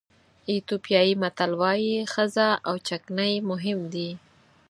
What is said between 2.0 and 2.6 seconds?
ښځه